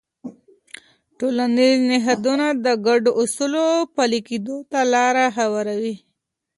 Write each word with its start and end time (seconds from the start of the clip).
ټولنیز 1.17 1.77
نهادونه 1.91 2.47
د 2.65 2.67
ګډو 2.87 3.11
اصولو 3.21 3.67
پلي 3.95 4.19
کېدو 4.29 4.57
ته 4.71 4.79
لاره 4.93 5.25
هواروي. 5.37 5.95